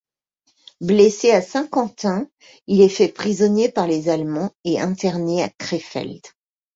[0.83, 2.27] Blessé à Saint-Quentin,
[2.65, 6.25] il est fait prisonnier par les Allemands et interné à Crefeld.